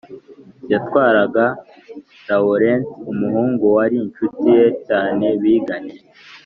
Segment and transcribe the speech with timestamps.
[0.71, 1.43] Yatwaraga
[2.27, 5.97] Lawurenti umuhungu wari incuti ye cyane biganye